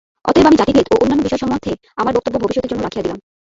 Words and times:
অতএব 0.25 0.45
আমি 0.45 0.59
জাতিভেদ 0.59 0.85
ও 0.87 0.95
অন্যান্য 0.95 1.23
বিষয় 1.23 1.41
সম্বন্ধে 1.43 1.71
আমার 1.97 2.15
বক্তব্য 2.15 2.35
ভবিষ্যতের 2.39 2.71
জন্য 2.71 2.81
রাখিয়া 2.83 3.03
দিলাম। 3.05 3.19